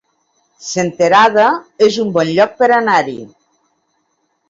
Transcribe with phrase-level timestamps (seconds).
[0.69, 1.45] Senterada
[1.89, 3.19] es un bon lloc per anar-hi